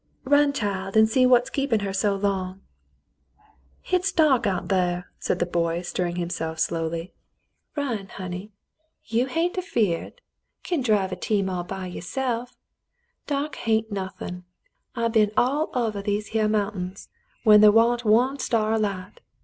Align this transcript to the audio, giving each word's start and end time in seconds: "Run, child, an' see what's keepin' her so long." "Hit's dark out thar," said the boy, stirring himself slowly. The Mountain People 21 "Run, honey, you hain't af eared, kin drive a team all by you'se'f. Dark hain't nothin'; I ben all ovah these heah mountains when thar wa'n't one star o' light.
"Run, 0.23 0.51
child, 0.51 0.97
an' 0.97 1.05
see 1.05 1.27
what's 1.27 1.51
keepin' 1.51 1.81
her 1.81 1.93
so 1.93 2.15
long." 2.15 2.61
"Hit's 3.81 4.11
dark 4.11 4.47
out 4.47 4.67
thar," 4.69 5.11
said 5.19 5.37
the 5.37 5.45
boy, 5.45 5.83
stirring 5.83 6.15
himself 6.15 6.57
slowly. 6.57 7.13
The 7.75 7.81
Mountain 7.81 8.07
People 8.07 8.15
21 8.17 8.31
"Run, 8.31 8.31
honey, 8.33 8.51
you 9.05 9.25
hain't 9.27 9.57
af 9.59 9.77
eared, 9.77 10.21
kin 10.63 10.81
drive 10.81 11.11
a 11.11 11.15
team 11.15 11.51
all 11.51 11.63
by 11.63 11.85
you'se'f. 11.85 12.57
Dark 13.27 13.57
hain't 13.57 13.91
nothin'; 13.91 14.43
I 14.95 15.07
ben 15.07 15.29
all 15.37 15.69
ovah 15.75 16.01
these 16.01 16.29
heah 16.29 16.49
mountains 16.49 17.09
when 17.43 17.61
thar 17.61 17.69
wa'n't 17.69 18.03
one 18.03 18.39
star 18.39 18.73
o' 18.73 18.77
light. 18.79 19.21